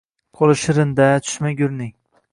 Qo`li 0.39 0.55
shirin-da 0.61 1.09
tushmagurning 1.27 1.93